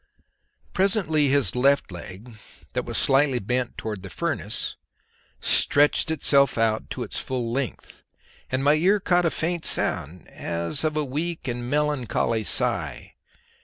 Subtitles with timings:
[0.73, 2.33] Presently his left leg,
[2.73, 4.75] that was slightly bent towards the furnace,
[5.39, 8.01] stretched itself out to its full length,
[8.51, 13.13] and my ear caught a faint sound, as of a weak and melancholy sigh.